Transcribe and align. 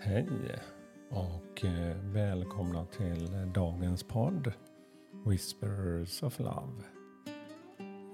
Hej 0.00 0.28
och 1.10 1.64
eh, 1.64 1.96
välkomna 1.96 2.86
till 2.86 3.52
dagens 3.54 4.02
podd 4.02 4.52
Whispers 5.26 6.22
of 6.22 6.38
Love. 6.38 6.82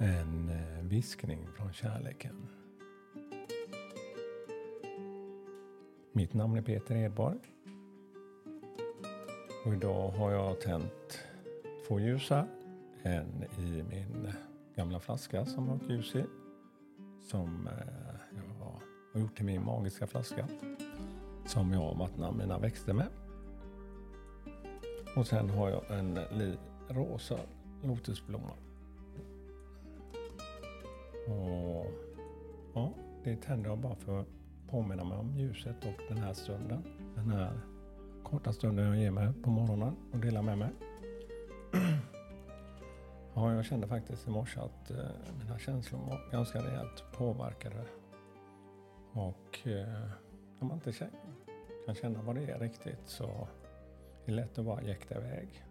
En 0.01 0.49
eh, 0.49 0.85
viskning 0.85 1.47
från 1.57 1.73
kärleken. 1.73 2.49
Mitt 6.13 6.35
namn 6.35 6.57
är 6.57 6.63
Peter 6.63 6.97
Edborg. 6.97 7.39
Och 9.67 9.75
idag 9.75 10.11
har 10.11 10.31
jag 10.33 10.61
tänt 10.61 11.19
två 11.89 12.01
ljus 12.01 12.31
här. 12.31 12.47
En 13.03 13.45
i 13.59 13.83
min 13.83 14.33
gamla 14.77 15.01
flaska 15.01 15.47
som 15.47 15.69
har 15.69 15.77
ett 15.77 15.91
ljus 15.91 16.15
i. 16.15 16.25
Som 17.21 17.67
eh, 17.67 18.15
jag 18.37 18.65
har 18.65 18.81
gjort 19.21 19.37
till 19.37 19.47
min 19.47 19.65
magiska 19.65 20.07
flaska 20.07 20.49
som 21.47 21.73
jag 21.73 21.95
vattnar 21.95 22.33
mina 22.33 22.59
växter 22.59 22.93
med. 22.93 23.07
Och 25.17 25.27
sen 25.27 25.51
har 25.51 25.71
jag 25.71 25.99
en 25.99 26.15
li 26.15 26.57
rosa 26.89 27.39
lotusblomma. 27.83 28.53
Och 31.29 31.87
ja, 32.75 32.93
det 33.25 33.37
tänder 33.37 33.71
jag 33.71 33.79
bara 33.79 33.97
för 33.97 34.21
att 34.21 34.29
påminna 34.71 35.05
mig 35.05 35.19
om 35.19 35.37
ljuset 35.37 35.77
och 35.85 36.03
den 36.09 36.19
här 36.19 36.33
stunden. 36.33 36.83
Den 37.15 37.31
här 37.31 37.61
korta 38.23 38.53
stunden 38.53 38.87
jag 38.87 38.97
ger 38.97 39.11
mig 39.11 39.33
på 39.43 39.51
morgonen 39.51 39.97
och 40.13 40.19
delar 40.19 40.43
med 40.43 40.59
mig. 40.59 40.71
Ja, 43.37 43.55
jag 43.55 43.65
kände 43.65 43.89
faktiskt 43.89 44.27
i 44.27 44.31
morse 44.31 44.61
att 44.61 44.91
eh, 44.91 44.97
mina 45.39 45.59
känslor 45.59 46.01
var 46.01 46.31
ganska 46.31 46.59
rejält 46.59 47.05
påverkade. 47.13 47.85
Och 49.13 49.59
eh, 49.65 50.11
jag 50.61 50.67
var 50.69 50.75
inte 50.75 50.93
kan 51.87 51.95
känna 51.95 52.23
vad 52.23 52.35
det 52.35 52.51
är 52.51 52.59
riktigt 52.59 53.07
så 53.09 53.25
är 53.25 54.27
det 54.27 54.33
lätt 54.33 54.59
att 54.59 54.65
bara 54.65 54.83
jäkta 54.83 55.19
iväg. 55.19 55.65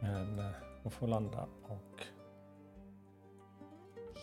Men 0.00 0.38
eh, 0.38 0.50
att 0.84 0.92
få 0.92 1.06
landa 1.06 1.48
och 1.62 2.06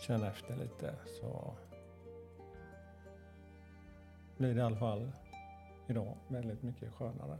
känna 0.06 0.28
efter 0.28 0.56
lite 0.56 0.94
så 1.06 1.54
blir 4.36 4.54
det 4.54 4.60
i 4.60 4.64
alla 4.64 4.76
fall 4.76 5.12
idag 5.86 6.16
väldigt 6.28 6.62
mycket 6.62 6.92
skönare. 6.92 7.38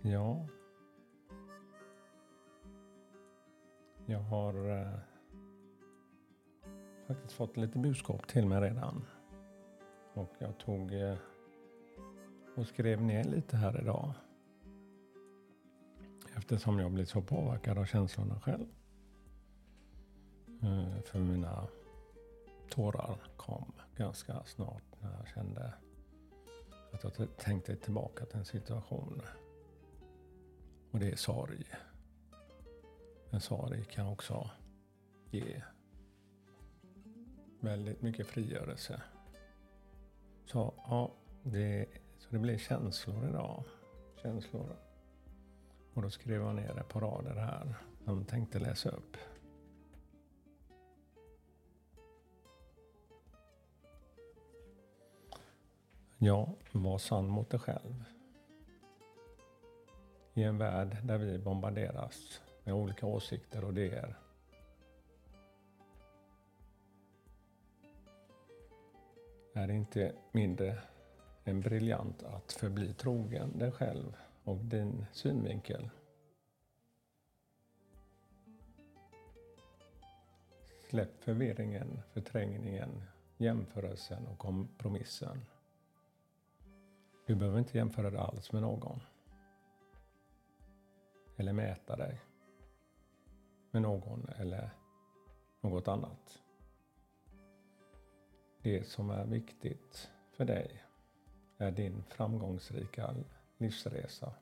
Ja. 0.00 0.46
Jag 4.06 4.20
har 4.20 4.70
eh, 4.70 4.98
faktiskt 7.06 7.32
fått 7.32 7.56
lite 7.56 7.78
budskap 7.78 8.28
till 8.28 8.46
mig 8.46 8.60
redan. 8.60 9.04
Och 10.14 10.32
jag 10.38 10.58
tog 10.58 10.92
eh, 10.92 11.16
och 12.56 12.66
skrev 12.66 13.02
ner 13.02 13.24
lite 13.24 13.56
här 13.56 13.80
idag. 13.80 14.12
Eftersom 16.36 16.78
jag 16.78 16.92
blir 16.92 17.04
så 17.04 17.22
påverkad 17.22 17.78
av 17.78 17.84
känslorna 17.84 18.40
själv. 18.40 18.66
Eh, 20.62 21.02
för 21.04 21.18
mina 21.18 21.66
tårar 22.70 23.18
kom 23.36 23.72
ganska 23.96 24.44
snart 24.44 24.84
när 25.00 25.16
jag 25.18 25.28
kände 25.28 25.72
att 26.92 27.04
jag 27.18 27.36
tänkte 27.36 27.76
tillbaka 27.76 28.24
till 28.24 28.38
en 28.38 28.44
situation. 28.44 29.22
Och 30.90 30.98
det 30.98 31.10
är 31.10 31.16
sorg. 31.16 31.64
Men 33.30 33.40
sorg 33.40 33.84
kan 33.84 34.06
också 34.06 34.50
ge 35.30 35.62
väldigt 37.64 38.02
mycket 38.02 38.26
frigörelse. 38.26 39.02
Så 40.44 40.74
ja, 40.76 41.10
det, 41.42 41.86
så 42.18 42.28
det 42.30 42.38
blir 42.38 42.58
känslor 42.58 43.28
idag. 43.28 43.64
Känslor. 44.22 44.76
Och 45.94 46.02
då 46.02 46.10
skrev 46.10 46.42
jag 46.42 46.54
ner 46.54 46.74
det 46.74 46.82
på 46.82 47.00
rader 47.00 47.34
här. 47.34 47.74
Som 48.04 48.24
tänkte 48.24 48.58
läsa 48.58 48.90
upp. 48.90 49.16
Ja, 56.18 56.54
var 56.72 56.98
sann 56.98 57.28
mot 57.28 57.50
dig 57.50 57.60
själv. 57.60 58.04
I 60.34 60.42
en 60.42 60.58
värld 60.58 60.96
där 61.02 61.18
vi 61.18 61.38
bombarderas 61.38 62.40
med 62.64 62.74
olika 62.74 63.06
åsikter 63.06 63.64
och 63.64 63.72
idéer 63.72 64.16
är 69.64 69.68
det 69.68 69.74
inte 69.74 70.12
mindre 70.32 70.78
än 71.44 71.60
briljant 71.60 72.22
att 72.22 72.52
förbli 72.52 72.94
trogen 72.94 73.58
dig 73.58 73.72
själv 73.72 74.16
och 74.44 74.56
din 74.56 75.06
synvinkel. 75.12 75.90
Släpp 80.88 81.24
förvirringen, 81.24 82.00
förträngningen, 82.12 83.02
jämförelsen 83.36 84.26
och 84.26 84.38
kompromissen. 84.38 85.44
Du 87.26 87.34
behöver 87.34 87.58
inte 87.58 87.78
jämföra 87.78 88.10
dig 88.10 88.20
alls 88.20 88.52
med 88.52 88.62
någon. 88.62 89.00
Eller 91.36 91.52
mäta 91.52 91.96
dig 91.96 92.20
med 93.70 93.82
någon 93.82 94.28
eller 94.36 94.70
något 95.60 95.88
annat. 95.88 96.43
Det 98.64 98.86
som 98.88 99.10
är 99.10 99.24
viktigt 99.24 100.10
för 100.30 100.44
dig 100.44 100.82
är 101.58 101.70
din 101.70 102.02
framgångsrika 102.02 103.14
livsresa 103.58 104.34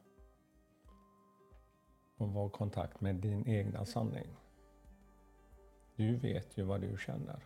och 2.16 2.28
var 2.28 2.46
i 2.46 2.50
kontakt 2.50 3.00
med 3.00 3.14
din 3.14 3.48
egna 3.48 3.84
sanning. 3.84 4.36
Du 5.96 6.16
vet 6.16 6.58
ju 6.58 6.62
vad 6.62 6.80
du 6.80 6.96
känner 6.98 7.44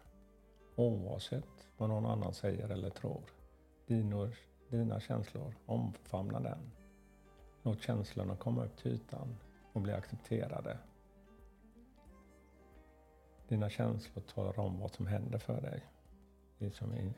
oavsett 0.77 1.69
vad 1.77 1.89
någon 1.89 2.07
annan 2.07 2.35
säger 2.35 2.69
eller 2.69 2.91
tror. 2.91 3.23
Dina, 3.87 4.33
dina 4.69 5.01
känslor, 5.01 5.55
omfamna 5.67 6.41
den. 6.41 6.71
Låt 7.63 7.83
känslorna 7.83 8.37
komma 8.37 8.65
upp 8.65 8.77
till 8.77 8.93
ytan 8.93 9.37
och 9.73 9.81
bli 9.81 9.93
accepterade. 9.93 10.79
Dina 13.49 13.71
känslor 13.71 14.23
talar 14.23 14.59
om 14.59 14.81
vad 14.81 14.91
som 14.91 15.07
händer 15.07 15.39
för 15.39 15.61
dig. 15.61 15.83
Det 16.59 16.67
är 16.67 16.71
som 16.71 16.93
en, 16.93 17.15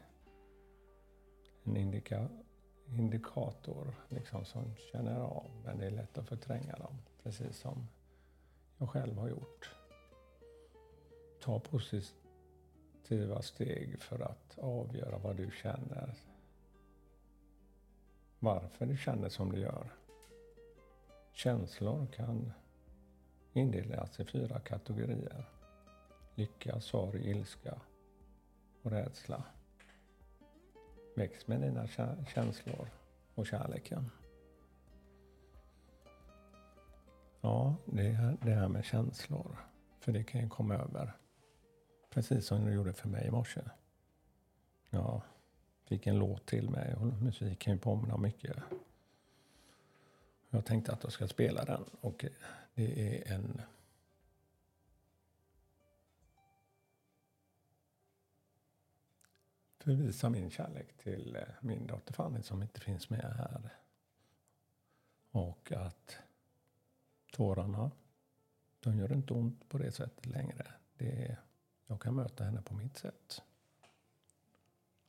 en 1.65 1.76
indika, 1.76 2.28
indikator 2.87 3.94
liksom, 4.09 4.44
som 4.44 4.75
känner 4.93 5.21
av, 5.21 5.50
men 5.65 5.78
det 5.78 5.87
är 5.87 5.91
lätt 5.91 6.19
att 6.19 6.28
förtränga 6.28 6.76
dem. 6.76 6.99
Precis 7.22 7.56
som 7.59 7.88
jag 8.78 8.91
själv 8.91 9.19
har 9.19 9.28
gjort. 9.28 9.75
Ta 11.41 11.60
positiva 11.60 13.43
steg 13.43 13.98
för 13.98 14.21
att 14.21 14.59
avgöra 14.59 15.19
vad 15.19 15.37
du 15.37 15.50
känner. 15.50 16.15
Varför 18.38 18.87
du 18.87 18.97
känner 18.97 19.28
som 19.28 19.53
du 19.53 19.60
gör. 19.60 19.93
Känslor 21.32 22.06
kan 22.06 22.53
indelas 23.53 24.21
i 24.21 24.25
fyra 24.25 24.60
kategorier. 24.60 25.44
Lycka, 26.34 26.80
sorg, 26.80 27.30
ilska, 27.30 27.80
och 28.83 28.91
rädsla. 28.91 29.45
Väx 31.15 31.47
med 31.47 31.60
dina 31.60 31.89
känslor 32.34 32.89
och 33.34 33.47
kärleken. 33.47 34.10
Ja, 37.41 37.77
det 37.84 38.07
är 38.07 38.36
det 38.42 38.54
här 38.54 38.69
med 38.69 38.84
känslor. 38.84 39.57
För 40.01 40.13
det 40.13 40.25
kan 40.25 40.41
ju 40.41 40.48
komma 40.48 40.75
över. 40.75 41.13
Precis 42.10 42.47
som 42.47 42.65
du 42.65 42.72
gjorde 42.72 42.92
för 42.92 43.09
mig 43.09 43.27
i 43.27 43.30
morse. 43.30 43.60
Jag 44.91 45.22
fick 45.84 46.07
en 46.07 46.19
låt 46.19 46.47
till 46.47 46.71
mig 46.71 46.95
och 46.95 47.07
musik 47.07 47.59
kan 47.59 47.72
ju 47.72 47.78
påminna 47.78 48.16
mycket. 48.16 48.57
Jag 50.51 50.65
tänkte 50.65 50.92
att 50.92 51.03
jag 51.03 51.13
ska 51.13 51.28
spela 51.28 51.65
den 51.65 51.84
och 52.01 52.24
det 52.74 53.09
är 53.09 53.33
en 53.33 53.63
visa 59.86 60.30
min 60.30 60.51
kärlek 60.51 60.97
till 60.97 61.36
eh, 61.36 61.42
min 61.60 61.86
dotter 61.86 62.13
Fanny 62.13 62.42
som 62.42 62.63
inte 62.63 62.80
finns 62.80 63.10
med 63.10 63.34
här. 63.36 63.71
Och 65.30 65.72
att 65.72 66.19
tårarna, 67.33 67.91
de 68.80 68.98
gör 68.98 69.13
inte 69.13 69.34
ont 69.34 69.69
på 69.69 69.78
det 69.78 69.92
sättet 69.92 70.27
längre. 70.27 70.66
Det 70.97 71.25
är, 71.25 71.41
jag 71.86 72.01
kan 72.01 72.15
möta 72.15 72.45
henne 72.45 72.63
på 72.63 72.75
mitt 72.75 72.97
sätt. 72.97 73.42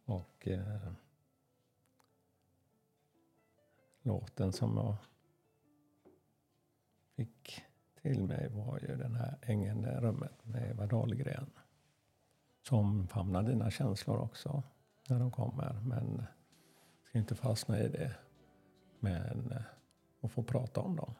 Och 0.06 0.48
eh, 0.48 0.92
låten 4.02 4.54
som 4.54 4.78
jag 4.78 4.96
fick 7.16 7.64
till 8.02 8.24
mig 8.24 8.50
var 8.50 8.80
ju 8.80 8.96
den 8.96 9.16
här 9.16 9.38
Ängen 9.42 9.86
rummet 9.86 10.46
med 10.46 10.70
Eva 10.70 10.86
Dahlgren 10.86 11.50
som 12.62 13.08
famnar 13.08 13.44
dina 13.44 13.72
känslor 13.72 14.20
också 14.20 14.64
när 15.08 15.20
de 15.20 15.32
kommer. 15.32 15.82
Men 15.86 16.24
ska 17.04 17.18
inte 17.18 17.36
fastna 17.36 17.80
i 17.80 17.88
det. 17.88 18.16
Men 19.00 19.52
eh, 19.52 19.62
att 20.22 20.32
få 20.32 20.44
prata 20.44 20.82
om 20.82 20.96
dem. 20.96 21.14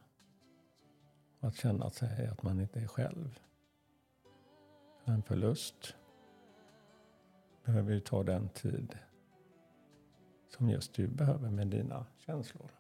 Att 1.40 1.56
känna 1.56 1.90
sig 1.90 2.28
att 2.28 2.44
man 2.44 2.60
inte 2.60 2.80
är 2.80 2.88
själv. 2.88 3.40
En 5.06 5.24
förlust 5.24 5.96
behöver 7.66 7.94
ju 7.94 8.00
ta 8.00 8.24
den 8.24 8.50
tid 8.50 8.98
som 10.48 10.70
just 10.70 10.94
du 10.94 11.08
behöver 11.08 11.50
med 11.50 11.68
dina 11.68 12.06
känslor. 12.18 12.72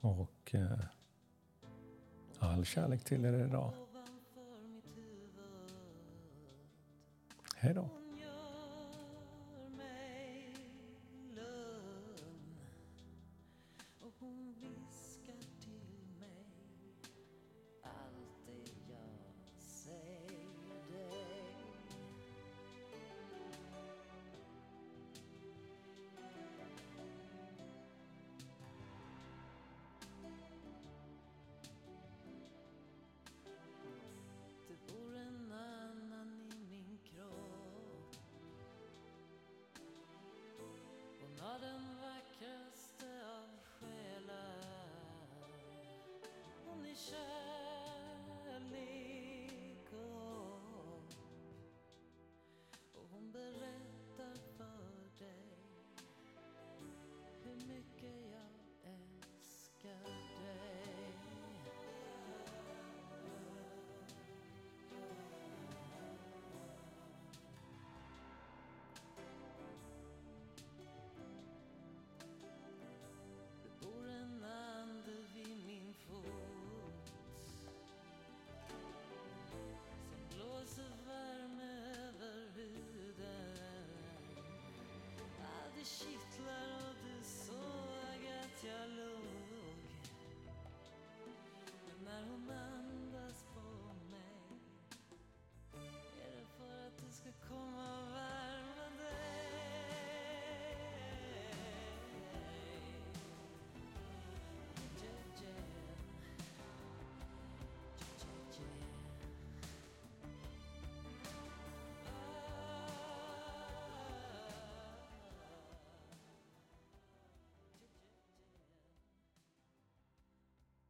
Och 0.00 0.54
eh, 0.54 0.80
all 2.38 2.64
kärlek 2.64 3.04
till 3.04 3.24
er 3.24 3.46
idag. 3.46 3.72
Hej 7.56 7.74
då. 7.74 7.99